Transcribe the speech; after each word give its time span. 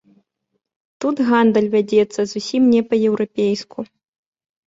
Тут 1.03 1.17
гандаль 1.27 1.67
вядзецца 1.75 2.19
зусім 2.31 2.61
не 2.73 2.81
па-еўрапейску. 2.93 3.79